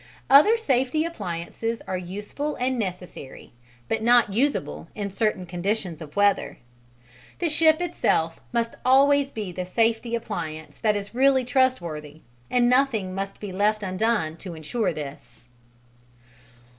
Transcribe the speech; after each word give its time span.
Other 0.31 0.57
safety 0.57 1.05
appliances 1.05 1.83
are 1.85 1.95
useful 1.95 2.55
and 2.55 2.79
necessary, 2.79 3.53
but 3.87 4.01
not 4.01 4.33
useable 4.33 4.87
in 4.95 5.11
certain 5.11 5.45
conditions 5.45 6.01
of 6.01 6.15
weather. 6.15 6.57
The 7.37 7.49
ship 7.49 7.79
itself 7.79 8.39
must 8.51 8.73
always 8.83 9.29
be 9.29 9.51
the 9.51 9.63
"safety 9.63 10.15
appliance" 10.15 10.77
that 10.79 10.95
is 10.95 11.13
really 11.13 11.45
trustworthy, 11.45 12.21
and 12.49 12.67
nothing 12.67 13.13
must 13.13 13.39
be 13.39 13.51
left 13.51 13.83
undone 13.83 14.37
to 14.37 14.55
ensure 14.55 14.91
this. 14.91 15.47